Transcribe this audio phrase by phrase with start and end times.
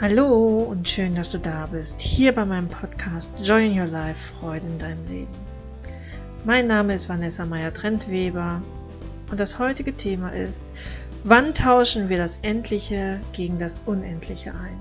[0.00, 4.32] Hallo und schön, dass du da bist, hier bei meinem Podcast Joy in Your Life,
[4.32, 5.34] Freude in deinem Leben.
[6.46, 8.62] Mein Name ist Vanessa Meyer-Trentweber
[9.30, 10.64] und das heutige Thema ist,
[11.24, 14.78] wann tauschen wir das Endliche gegen das Unendliche ein?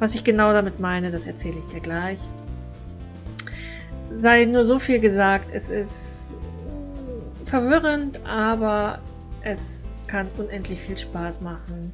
[0.00, 2.20] Was ich genau damit meine, das erzähle ich dir gleich.
[4.20, 6.36] Sei nur so viel gesagt, es ist
[7.46, 8.98] verwirrend, aber
[9.42, 11.90] es kann unendlich viel Spaß machen,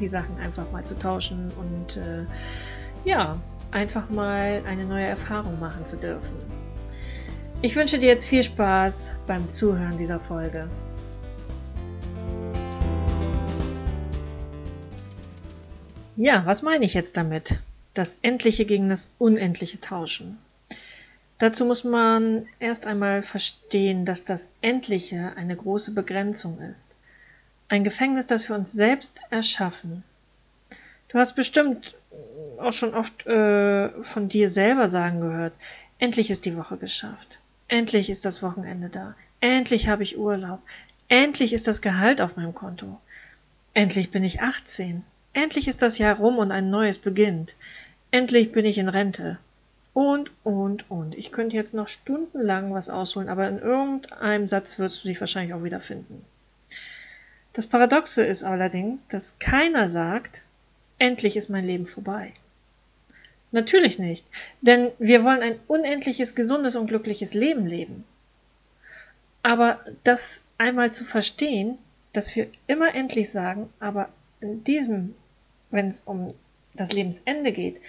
[0.00, 2.24] die Sachen einfach mal zu tauschen und äh,
[3.04, 3.38] ja,
[3.70, 6.34] einfach mal eine neue Erfahrung machen zu dürfen.
[7.62, 10.68] Ich wünsche dir jetzt viel Spaß beim Zuhören dieser Folge.
[16.16, 17.58] Ja, was meine ich jetzt damit?
[17.94, 20.38] Das Endliche gegen das Unendliche tauschen.
[21.38, 26.86] Dazu muss man erst einmal verstehen, dass das Endliche eine große Begrenzung ist.
[27.70, 30.02] Ein Gefängnis, das wir uns selbst erschaffen.
[31.06, 31.94] Du hast bestimmt
[32.58, 35.52] auch schon oft äh, von dir selber sagen gehört,
[36.00, 37.38] endlich ist die Woche geschafft.
[37.68, 39.14] Endlich ist das Wochenende da.
[39.38, 40.60] Endlich habe ich Urlaub.
[41.06, 43.00] Endlich ist das Gehalt auf meinem Konto.
[43.72, 45.04] Endlich bin ich 18.
[45.32, 47.54] Endlich ist das Jahr rum und ein neues beginnt.
[48.10, 49.38] Endlich bin ich in Rente.
[49.94, 51.14] Und, und, und.
[51.14, 55.54] Ich könnte jetzt noch stundenlang was ausholen, aber in irgendeinem Satz wirst du dich wahrscheinlich
[55.54, 56.24] auch wiederfinden.
[57.52, 60.42] Das Paradoxe ist allerdings, dass keiner sagt,
[60.98, 62.32] endlich ist mein Leben vorbei.
[63.52, 64.24] Natürlich nicht,
[64.60, 68.04] denn wir wollen ein unendliches, gesundes und glückliches Leben leben.
[69.42, 71.78] Aber das einmal zu verstehen,
[72.12, 74.08] dass wir immer endlich sagen, aber
[74.40, 75.14] in diesem,
[75.70, 76.34] wenn es um
[76.74, 77.80] das Lebensende geht,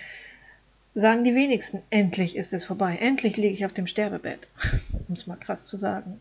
[0.96, 4.48] sagen die wenigsten, endlich ist es vorbei, endlich liege ich auf dem Sterbebett,
[5.08, 6.20] um es mal krass zu sagen.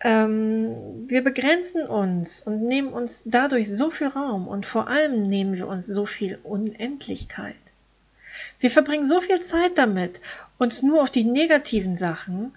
[0.00, 5.54] Ähm, wir begrenzen uns und nehmen uns dadurch so viel Raum und vor allem nehmen
[5.54, 7.56] wir uns so viel Unendlichkeit.
[8.60, 10.20] Wir verbringen so viel Zeit damit,
[10.58, 12.52] uns nur auf die negativen Sachen,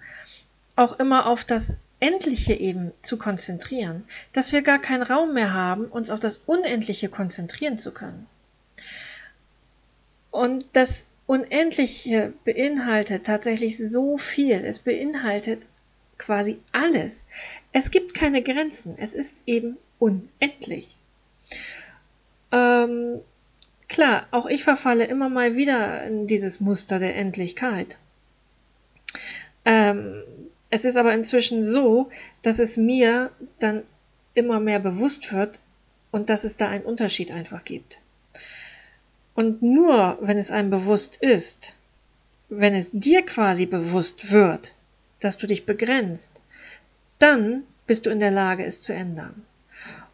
[0.76, 5.86] auch immer auf das Endliche eben zu konzentrieren, dass wir gar keinen Raum mehr haben,
[5.86, 8.26] uns auf das Unendliche konzentrieren zu können.
[10.30, 14.64] Und das Unendliche beinhaltet tatsächlich so viel.
[14.64, 15.62] Es beinhaltet
[16.22, 17.24] quasi alles.
[17.72, 18.94] Es gibt keine Grenzen.
[18.96, 20.96] Es ist eben unendlich.
[22.50, 23.20] Ähm,
[23.88, 27.98] klar, auch ich verfalle immer mal wieder in dieses Muster der Endlichkeit.
[29.64, 30.22] Ähm,
[30.70, 32.10] es ist aber inzwischen so,
[32.42, 33.82] dass es mir dann
[34.34, 35.58] immer mehr bewusst wird
[36.10, 37.98] und dass es da einen Unterschied einfach gibt.
[39.34, 41.74] Und nur wenn es einem bewusst ist,
[42.48, 44.74] wenn es dir quasi bewusst wird,
[45.22, 46.30] dass du dich begrenzt,
[47.18, 49.44] dann bist du in der Lage, es zu ändern.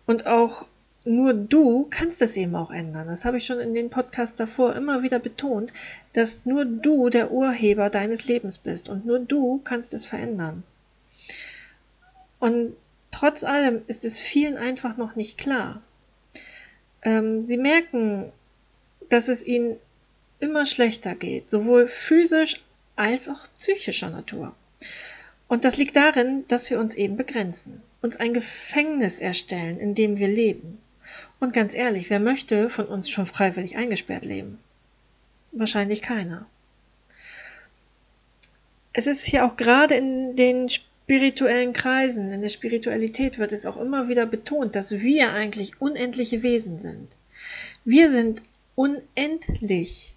[0.07, 0.67] Und auch
[1.05, 3.09] nur du kannst es eben auch ändern.
[3.09, 5.73] Das habe ich schon in den Podcasts davor immer wieder betont,
[6.13, 10.65] dass nur du der Urheber deines Lebens bist und nur du kannst es verändern.
[12.39, 12.77] Und
[13.11, 15.81] trotz allem ist es vielen einfach noch nicht klar.
[17.03, 18.31] Ähm, sie merken,
[19.09, 19.77] dass es ihnen
[20.41, 22.63] immer schlechter geht, sowohl physisch
[22.97, 24.55] als auch psychischer Natur.
[25.49, 30.19] Und das liegt darin, dass wir uns eben begrenzen, uns ein Gefängnis erstellen, in dem
[30.19, 30.79] wir leben.
[31.41, 34.59] Und ganz ehrlich, wer möchte von uns schon freiwillig eingesperrt leben?
[35.53, 36.47] Wahrscheinlich keiner.
[38.93, 43.79] Es ist hier auch gerade in den spirituellen Kreisen, in der Spiritualität wird es auch
[43.79, 47.09] immer wieder betont, dass wir eigentlich unendliche Wesen sind.
[47.85, 48.43] Wir sind
[48.75, 50.15] unendlich.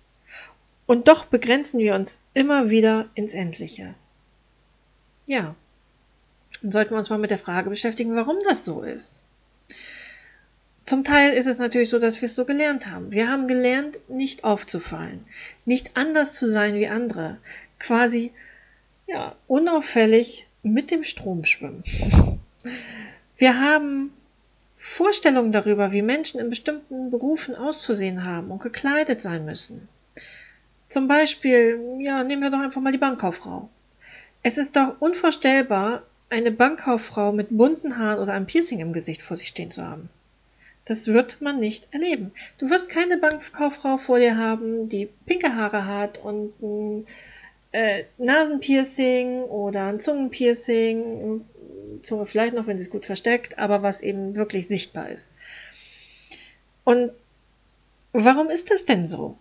[0.87, 3.93] Und doch begrenzen wir uns immer wieder ins Endliche.
[5.31, 5.55] Ja.
[6.61, 9.17] Dann sollten wir uns mal mit der Frage beschäftigen, warum das so ist.
[10.83, 13.13] Zum Teil ist es natürlich so, dass wir es so gelernt haben.
[13.13, 15.23] Wir haben gelernt, nicht aufzufallen,
[15.63, 17.37] nicht anders zu sein wie andere,
[17.79, 18.33] quasi
[19.07, 21.85] ja, unauffällig mit dem Strom schwimmen.
[23.37, 24.11] Wir haben
[24.77, 29.87] Vorstellungen darüber, wie Menschen in bestimmten Berufen auszusehen haben und gekleidet sein müssen.
[30.89, 33.69] Zum Beispiel, ja, nehmen wir doch einfach mal die Bankkauffrau.
[34.43, 39.35] Es ist doch unvorstellbar, eine Bankkauffrau mit bunten Haaren oder einem Piercing im Gesicht vor
[39.35, 40.09] sich stehen zu haben.
[40.85, 42.31] Das wird man nicht erleben.
[42.57, 47.07] Du wirst keine Bankkauffrau vor dir haben, die pinke Haare hat und ein
[47.71, 51.45] äh, Nasenpiercing oder ein Zungenpiercing,
[52.01, 55.31] Zunge vielleicht noch, wenn sie es gut versteckt, aber was eben wirklich sichtbar ist.
[56.83, 57.11] Und
[58.11, 59.37] warum ist das denn so?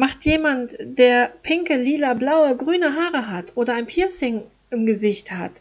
[0.00, 5.52] Macht jemand, der pinke, lila, blaue, grüne Haare hat oder ein Piercing im Gesicht hat,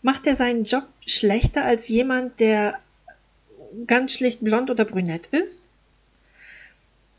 [0.00, 2.80] macht er seinen Job schlechter als jemand, der
[3.86, 5.60] ganz schlicht blond oder brünett ist?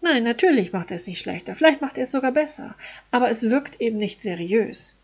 [0.01, 2.73] Nein, natürlich macht er es nicht schlechter, vielleicht macht er es sogar besser,
[3.11, 4.95] aber es wirkt eben nicht seriös.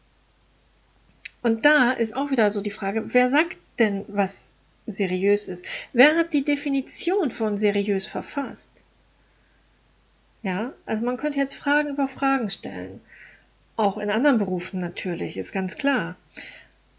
[1.43, 4.47] Und da ist auch wieder so die Frage, wer sagt denn, was
[4.87, 5.67] seriös ist?
[5.93, 8.71] Wer hat die Definition von seriös verfasst?
[10.41, 13.01] Ja, also man könnte jetzt Fragen über Fragen stellen.
[13.75, 16.15] Auch in anderen Berufen natürlich, ist ganz klar.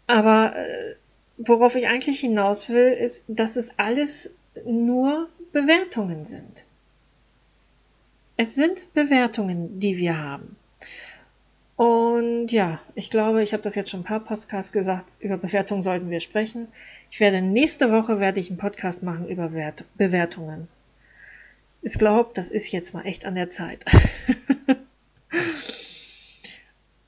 [0.07, 0.95] Aber äh,
[1.37, 4.33] worauf ich eigentlich hinaus will, ist, dass es alles
[4.65, 6.63] nur Bewertungen sind.
[8.37, 10.55] Es sind Bewertungen, die wir haben.
[11.75, 15.81] Und ja, ich glaube, ich habe das jetzt schon ein paar Podcasts gesagt, über Bewertungen
[15.81, 16.67] sollten wir sprechen.
[17.09, 20.67] Ich werde nächste Woche werde ich einen Podcast machen über Wert Bewertungen.
[21.81, 23.83] Ich glaube, das ist jetzt mal echt an der Zeit.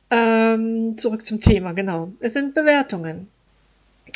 [0.09, 2.11] ähm, zurück zum Thema, genau.
[2.19, 3.27] Es sind Bewertungen.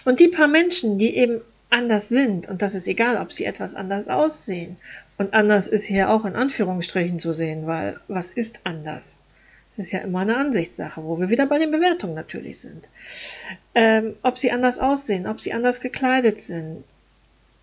[0.06, 3.76] Und die paar Menschen, die eben anders sind, und das ist egal, ob sie etwas
[3.76, 4.78] anders aussehen,
[5.18, 9.18] und anders ist hier auch in Anführungsstrichen zu sehen, weil was ist anders?
[9.72, 12.90] Es ist ja immer eine Ansichtssache, wo wir wieder bei den Bewertungen natürlich sind.
[13.76, 16.84] Ähm, ob sie anders aussehen, ob sie anders gekleidet sind,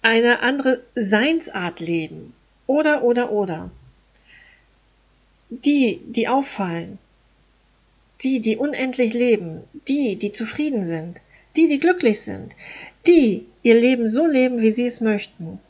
[0.02, 2.33] eine andere Seinsart leben,
[2.66, 3.70] oder, oder, oder.
[5.50, 6.98] Die, die auffallen,
[8.22, 11.20] die, die unendlich leben, die, die zufrieden sind,
[11.56, 12.52] die, die glücklich sind,
[13.06, 15.60] die ihr Leben so leben, wie sie es möchten.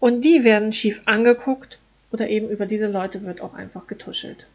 [0.00, 1.78] Und die werden schief angeguckt
[2.12, 4.46] oder eben über diese Leute wird auch einfach getuschelt.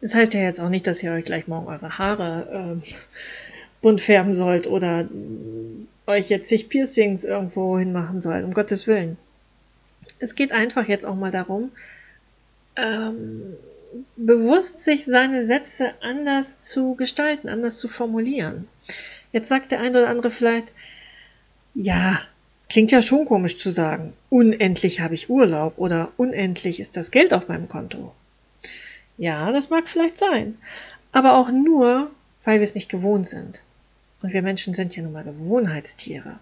[0.00, 2.94] Das heißt ja jetzt auch nicht, dass ihr euch gleich morgen eure Haare äh,
[3.80, 5.08] bunt färben sollt oder
[6.06, 9.16] euch jetzt sich Piercings irgendwo hinmachen sollt, um Gottes Willen.
[10.22, 11.72] Es geht einfach jetzt auch mal darum,
[12.76, 13.56] ähm,
[14.16, 18.68] bewusst sich seine Sätze anders zu gestalten, anders zu formulieren.
[19.32, 20.68] Jetzt sagt der eine oder andere vielleicht,
[21.74, 22.20] ja,
[22.68, 27.34] klingt ja schon komisch zu sagen, unendlich habe ich Urlaub oder unendlich ist das Geld
[27.34, 28.14] auf meinem Konto.
[29.18, 30.56] Ja, das mag vielleicht sein,
[31.10, 32.12] aber auch nur,
[32.44, 33.60] weil wir es nicht gewohnt sind.
[34.22, 36.38] Und wir Menschen sind ja nun mal Gewohnheitstiere.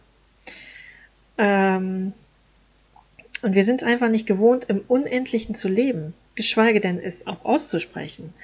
[1.39, 2.13] Ähm,
[3.43, 8.35] und wir sind einfach nicht gewohnt, im Unendlichen zu leben, geschweige denn es auch auszusprechen.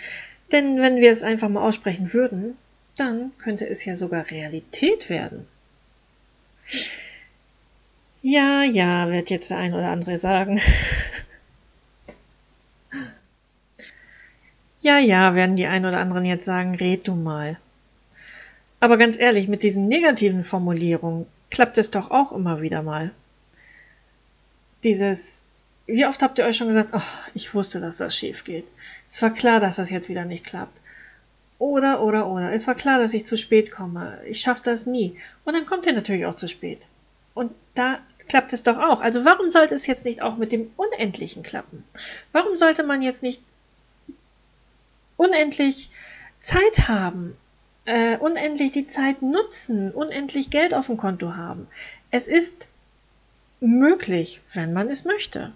[0.53, 2.57] Denn wenn wir es einfach mal aussprechen würden,
[2.97, 5.47] dann könnte es ja sogar Realität werden.
[8.23, 10.61] Ja, ja, wird jetzt der ein oder andere sagen.
[14.81, 17.57] Ja, ja, werden die einen oder anderen jetzt sagen, red du mal.
[18.79, 23.11] Aber ganz ehrlich, mit diesen negativen Formulierungen klappt es doch auch immer wieder mal.
[24.85, 25.43] Dieses,
[25.87, 28.67] wie oft habt ihr euch schon gesagt, oh, ich wusste, dass das schief geht.
[29.09, 30.79] Es war klar, dass das jetzt wieder nicht klappt.
[31.59, 32.53] Oder, oder, oder.
[32.53, 34.19] Es war klar, dass ich zu spät komme.
[34.29, 35.19] Ich schaffe das nie.
[35.45, 36.81] Und dann kommt ihr natürlich auch zu spät.
[37.35, 39.01] Und da klappt es doch auch.
[39.01, 41.85] Also warum sollte es jetzt nicht auch mit dem Unendlichen klappen?
[42.33, 43.41] Warum sollte man jetzt nicht
[45.17, 45.91] unendlich
[46.41, 47.37] Zeit haben,
[47.87, 51.69] äh, unendlich die Zeit nutzen, unendlich Geld auf dem Konto haben.
[52.11, 52.67] Es ist
[53.61, 55.53] möglich, wenn man es möchte.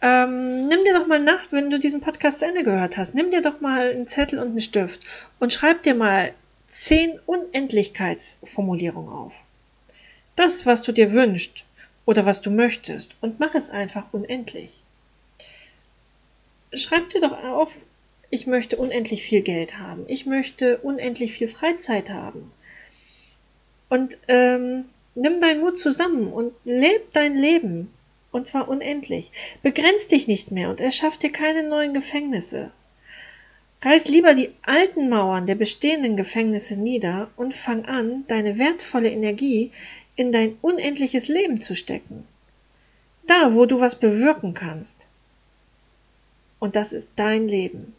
[0.00, 3.30] Ähm, nimm dir doch mal nach, wenn du diesen Podcast zu Ende gehört hast, nimm
[3.30, 5.04] dir doch mal einen Zettel und einen Stift
[5.40, 6.32] und schreib dir mal
[6.70, 9.32] zehn Unendlichkeitsformulierungen auf.
[10.36, 11.64] Das, was du dir wünschst
[12.06, 14.70] oder was du möchtest und mach es einfach unendlich.
[16.72, 17.76] Schreib dir doch auf,
[18.30, 20.04] ich möchte unendlich viel Geld haben.
[20.06, 22.52] Ich möchte unendlich viel Freizeit haben.
[23.88, 24.84] Und ähm,
[25.18, 27.90] nimm deinen Mut zusammen und leb dein Leben.
[28.30, 29.30] Und zwar unendlich.
[29.62, 32.70] Begrenz dich nicht mehr und erschaff dir keine neuen Gefängnisse.
[33.82, 39.70] Reiß lieber die alten Mauern der bestehenden Gefängnisse nieder und fang an, deine wertvolle Energie
[40.16, 42.24] in dein unendliches Leben zu stecken.
[43.26, 45.06] Da, wo du was bewirken kannst.
[46.58, 47.94] Und das ist dein Leben.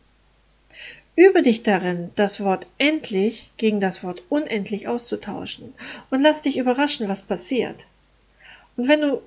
[1.20, 5.74] Übe dich darin, das Wort endlich gegen das Wort unendlich auszutauschen
[6.10, 7.88] und lass dich überraschen, was passiert.
[8.78, 9.22] Und wenn du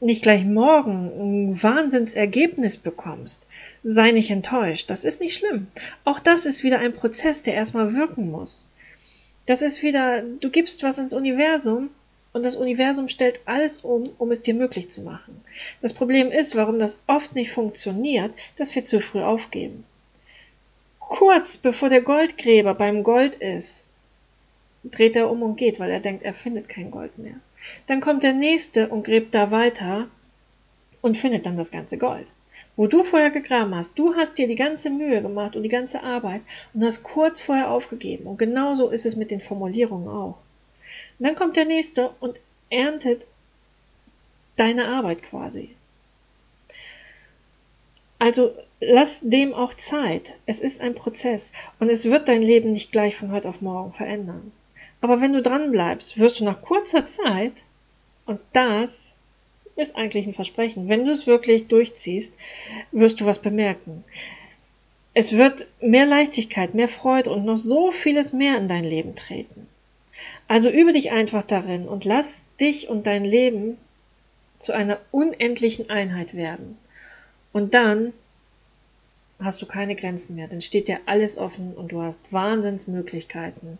[0.00, 3.46] nicht gleich morgen ein Wahnsinnsergebnis bekommst,
[3.84, 4.88] sei nicht enttäuscht.
[4.88, 5.66] Das ist nicht schlimm.
[6.02, 8.66] Auch das ist wieder ein Prozess, der erstmal wirken muss.
[9.44, 11.90] Das ist wieder, du gibst was ins Universum
[12.32, 15.42] und das Universum stellt alles um, um es dir möglich zu machen.
[15.82, 19.84] Das Problem ist, warum das oft nicht funktioniert, dass wir zu früh aufgeben.
[21.08, 23.82] Kurz bevor der Goldgräber beim Gold ist,
[24.84, 27.34] dreht er um und geht, weil er denkt, er findet kein Gold mehr.
[27.86, 30.08] Dann kommt der nächste und gräbt da weiter
[31.00, 32.26] und findet dann das ganze Gold.
[32.76, 36.02] Wo du vorher gegraben hast, du hast dir die ganze Mühe gemacht und die ganze
[36.02, 36.42] Arbeit
[36.74, 38.26] und hast kurz vorher aufgegeben.
[38.26, 40.36] Und genauso ist es mit den Formulierungen auch.
[41.18, 42.38] Und dann kommt der nächste und
[42.70, 43.24] erntet
[44.56, 45.74] deine Arbeit quasi.
[48.18, 50.34] Also lass dem auch Zeit.
[50.46, 53.92] Es ist ein Prozess und es wird dein Leben nicht gleich von heute auf morgen
[53.92, 54.52] verändern.
[55.00, 57.52] Aber wenn du dran bleibst, wirst du nach kurzer Zeit,
[58.26, 59.14] und das
[59.76, 62.34] ist eigentlich ein Versprechen, wenn du es wirklich durchziehst,
[62.90, 64.04] wirst du was bemerken.
[65.14, 69.68] Es wird mehr Leichtigkeit, mehr Freude und noch so vieles mehr in dein Leben treten.
[70.48, 73.78] Also übe dich einfach darin und lass dich und dein Leben
[74.58, 76.76] zu einer unendlichen Einheit werden.
[77.52, 78.12] Und dann
[79.40, 80.48] hast du keine Grenzen mehr.
[80.48, 83.78] Dann steht dir alles offen und du hast Wahnsinnsmöglichkeiten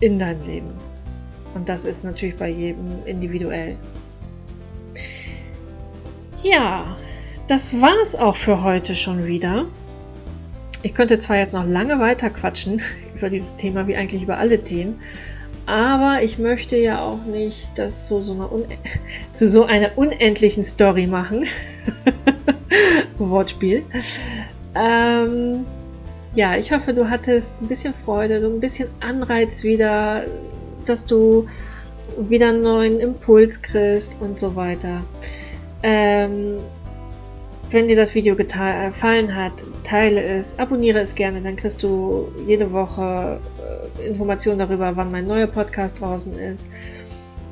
[0.00, 0.72] in deinem Leben.
[1.54, 3.76] Und das ist natürlich bei jedem individuell.
[6.42, 6.96] Ja,
[7.48, 9.66] das war's auch für heute schon wieder.
[10.82, 12.82] Ich könnte zwar jetzt noch lange weiter quatschen
[13.16, 15.00] über dieses Thema, wie eigentlich über alle Themen,
[15.66, 18.50] aber ich möchte ja auch nicht das zu so einer,
[19.32, 21.46] zu so einer unendlichen Story machen.
[23.18, 23.84] Wortspiel.
[24.74, 25.64] Ähm,
[26.34, 30.24] ja, ich hoffe, du hattest ein bisschen Freude, so ein bisschen Anreiz wieder,
[30.86, 31.46] dass du
[32.18, 35.00] wieder einen neuen Impuls kriegst und so weiter.
[35.82, 36.56] Ähm,
[37.70, 39.52] wenn dir das Video gefallen hat,
[39.84, 43.38] teile es, abonniere es gerne, dann kriegst du jede Woche
[44.00, 46.66] äh, Informationen darüber, wann mein neuer Podcast draußen ist.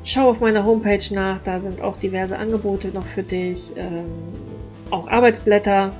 [0.05, 4.05] Schau auf meiner Homepage nach, da sind auch diverse Angebote noch für dich, ähm,
[4.93, 5.91] auch Arbeitsblätter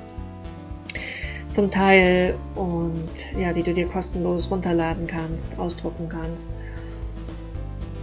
[1.54, 3.10] zum Teil und
[3.40, 6.48] ja, die du dir kostenlos runterladen kannst, ausdrucken kannst.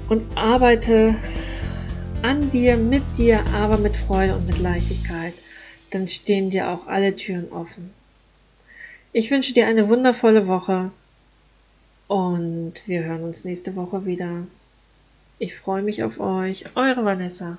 [0.09, 1.15] Und arbeite
[2.23, 5.35] an dir, mit dir, aber mit Freude und mit Leichtigkeit
[5.91, 7.91] dann stehen dir auch alle Türen offen.
[9.13, 10.91] Ich wünsche dir eine wundervolle Woche
[12.07, 14.47] und wir hören uns nächste Woche wieder.
[15.39, 17.59] Ich freue mich auf euch, eure Vanessa.